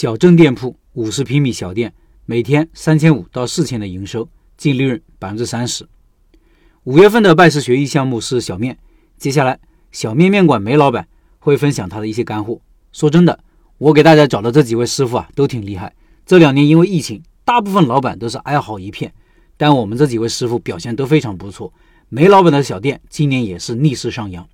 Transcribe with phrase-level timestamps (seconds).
[0.00, 1.92] 小镇店铺，五十平米小店，
[2.24, 4.26] 每天三千五到四千的营收，
[4.56, 5.86] 净利润百分之三十。
[6.84, 8.78] 五月份的拜师学艺项目是小面，
[9.18, 9.60] 接下来
[9.92, 11.06] 小面面馆梅老板
[11.38, 12.58] 会分享他的一些干货。
[12.92, 13.40] 说真的，
[13.76, 15.94] 我给大家找的这几位师傅啊，都挺厉害。
[16.24, 19.12] 这两年因为疫情，大部分老板都是哀嚎一片，
[19.58, 21.70] 但我们这几位师傅表现都非常不错。
[22.08, 24.48] 梅老板的小店今年也是逆势上扬。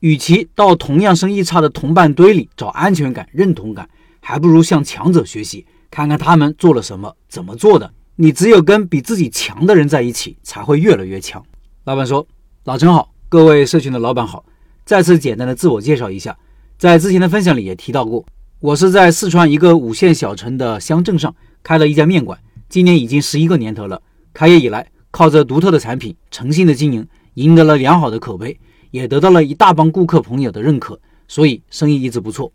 [0.00, 3.88] 与其到同样生意差的同伴堆里找安全感、认同感。
[4.20, 7.92] 还不如向强者学习，看看他们做了什么，怎么做的。
[8.16, 11.42] 你只有跟比自己强的人在一起，才会越来越强。
[11.84, 12.26] 老板说
[12.64, 14.44] ：“老陈好，各位社群的老板好。
[14.84, 16.36] 再次简单的自我介绍一下，
[16.76, 18.24] 在之前的分享里也提到过，
[18.60, 24.02] 我是在四川一个五线小城的乡镇上开了一家面馆，今年已经十一个年头了。
[24.34, 28.60] 开业以来，靠着独特的产品，诚信的经营，赢得了良好的口碑，
[28.90, 32.52] 也得到了一大帮顾客朋友的认可，所以生意一直不错。”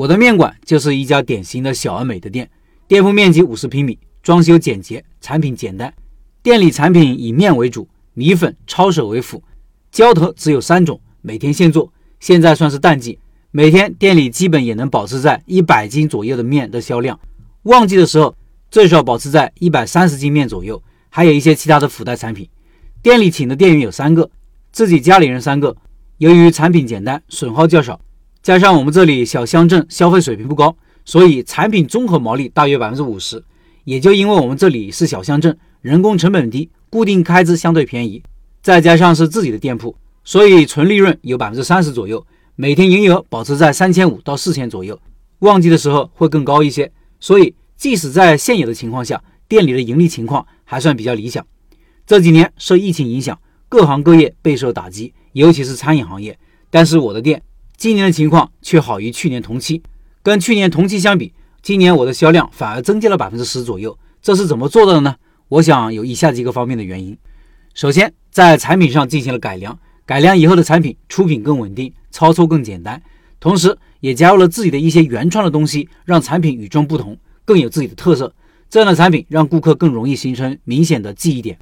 [0.00, 2.48] 我的面馆就是一家典型的小而美的店，
[2.88, 5.92] 店铺面积五十平米，装修简洁，产品简单。
[6.42, 9.42] 店里产品以面为主，米粉、抄手为辅，
[9.92, 11.92] 浇头只有三种，每天现做。
[12.18, 13.18] 现在算是淡季，
[13.50, 17.20] 每天店里基本也能保持在一百斤左右的面的销量。
[17.64, 18.34] 旺季的时候，
[18.70, 20.82] 最少保持在一百三十斤面左右。
[21.10, 22.48] 还有一些其他的附带产品。
[23.02, 24.30] 店里请的店员有三个，
[24.72, 25.76] 自己家里人三个。
[26.16, 28.00] 由于产品简单，损耗较少。
[28.42, 30.74] 加上我们这里小乡镇消费水平不高，
[31.04, 33.44] 所以产品综合毛利大约百分之五十。
[33.84, 38.22] 也就因为我们这里是小乡镇，人工成本低，固定开支相对便宜，
[38.62, 42.24] 再加上是自己的店铺，所以纯利润有百分之三十左右。
[42.56, 44.98] 每天营业额保持在三千五到四千左右，
[45.40, 46.90] 旺季的时候会更高一些。
[47.18, 51.46] 所以即使在现有的情况下，店里的盈利情况还算比较理想。
[52.06, 53.38] 这几年受疫情影响，
[53.68, 56.38] 各行各业备受打击，尤其是餐饮行业。
[56.70, 57.42] 但是我的店。
[57.80, 59.82] 今年的情况却好于去年同期，
[60.22, 63.98] 跟去年同期相比，今年我的销量反而增加了百分之十左右。
[64.20, 65.16] 这是怎么做到的呢？
[65.48, 67.16] 我想有以下几个方面的原因。
[67.72, 73.02] 首先，在产品上进行了改良，改良以后的产品出品更稳定，操作更简单，
[73.40, 77.16] 同时也加入了自己的一些原创的东西，让产品与众不同，
[77.46, 78.34] 更有自己的特色。
[78.68, 81.58] 这样的产品让顾客更容易形成明显的记忆点。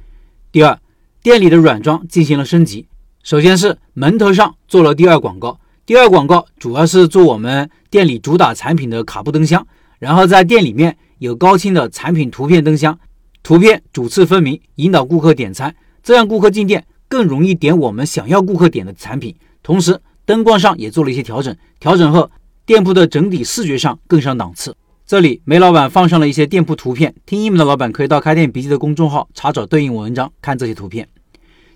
[0.51, 0.77] 第二，
[1.23, 2.87] 店里的软装进行了升级，
[3.23, 5.57] 首先是门头上做了第二广告。
[5.89, 9.65] 第二广告主要是做我们店里主打产品的卡布灯箱，
[9.97, 12.99] 然后在店里面有高清的产品图片灯箱，
[13.41, 19.35] 图片主次分明，引导顾客点餐，这样顾客进店更容易点我们想要顾客点的产品。
[19.63, 22.29] 同时灯光上也做了一些调整，调整后
[22.67, 24.77] 店铺的整体视觉上更上档次。
[25.07, 31.09] 这里梅老板放上了一些店铺图片，听音频的老板可以到开店笔记的公众号查找对应文章看这些图片。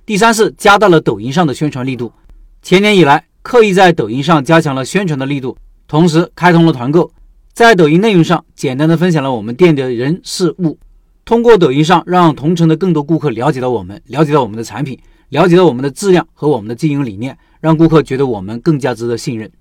[0.06, 2.13] 第三是加大了抖音上的宣传力度，
[2.62, 3.25] 前年以来。
[3.43, 7.11] 刻意在抖音上加强了宣传的力度，同时开通了团购，
[7.51, 10.79] 在抖音内容上简单的分享了我们店的人事物，
[11.25, 19.51] 通过抖音上让同城的更多顾客了解到我们，了解到我们的产品，了解到我们的质量和我们的经营理念，让顾客觉得我们更加值得信任。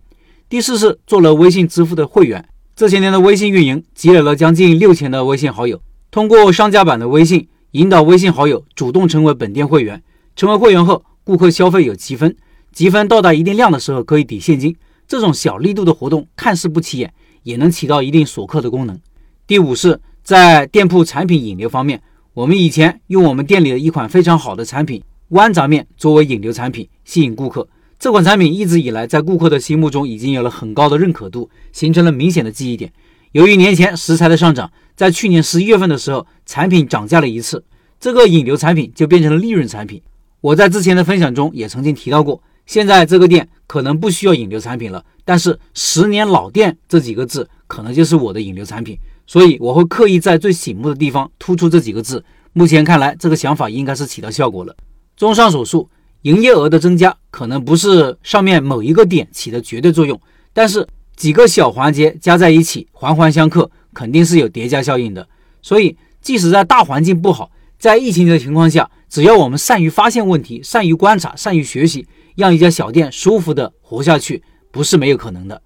[0.49, 5.83] 第四是做了微信支付的会员，这些年的微信运营积累了将近六千的微信好友，
[6.13, 10.01] 通过商家版的微信引导微信好友主动成为本店会员，
[10.37, 12.37] 成为会员后，顾客消费有积分。
[12.73, 14.75] 积分到达一定量的时候可以抵现金，
[15.07, 17.13] 这种小力度的活动看似不起眼，
[17.43, 18.99] 也能起到一定锁客的功能。
[19.47, 27.69] 第五是，在店铺产品引流方面，我们以前用我们店里的一款非常好的产品豌杂面作为引流产品，吸引顾客。
[27.99, 32.91] 这款产品一直以来在顾客的心目中已经有了很高的认可度，形成了明显的记忆点。
[33.33, 37.63] 由于年前食材的上涨，在去年十一月份的时候，产品涨价了一次，
[38.01, 40.01] 这个引流产品就变成了利润产品。
[40.41, 42.43] 我在之前的分享中也曾经提到过。
[42.73, 48.97] 现在这个店可能不需要引流产品了，但是十年老店这几个字可能就是我的引流产品，
[49.27, 52.25] 所以我会刻意在最醒目的地方突出这几个字。
[52.55, 54.75] 目前看来，这个想法应该是起到效果了。
[55.19, 55.87] 综上所述，
[56.23, 60.19] 营业额的增加可能不是上面某一个点起的绝对作用，
[60.55, 65.29] 但是几个小环节加在一起，环环相扣，肯定是有叠加效应的。
[65.61, 72.07] 所以，即使在大环境不好，在疫情的情况下，只要我们善于发现问题，善于观察，善于学习。
[72.35, 75.61] 让一家小店舒服的活下去，不是没有可能的。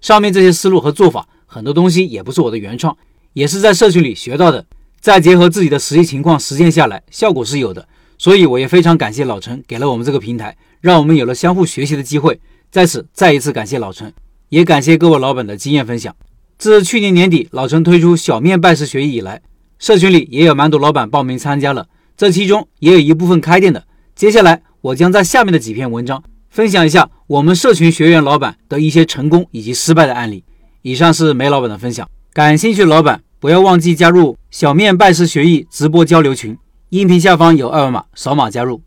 [0.00, 2.96] 上面这些思路和做法，很多东西也不是我的原创，
[3.32, 4.64] 也是在社群里学到的。
[5.00, 7.86] 再结合自己的实际情况实践下来，效果是有的。
[8.18, 12.40] 所以我也非常感谢老陈给了我们这个平台，让我们有了相互学习的机会。
[12.70, 14.12] 在此再一次感谢老陈，
[14.48, 16.14] 也感谢各位老板的经验分享。
[16.58, 19.42] 自去年年底老陈推出小面拜师学艺以来，
[19.78, 23.84] 社群里也有蛮多老板报名参加了，这其中也有一部分开店的。
[24.14, 24.62] 接下来。
[24.86, 30.44] 我将在下面的几篇文章分享一下我们社群学员老板的一些成功以及失败的案例。
[30.82, 36.56] 以上是梅老板的分享，感兴趣的老板不要忘记加入小面拜师学艺直播交流群，
[36.90, 38.80] 音频下方有二维码，扫码加入。